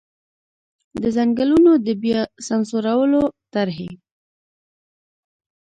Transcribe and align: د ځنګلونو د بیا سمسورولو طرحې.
د 1.01 1.03
ځنګلونو 1.15 1.71
د 1.85 1.87
بیا 2.03 2.21
سمسورولو 2.47 3.21
طرحې. 3.53 3.91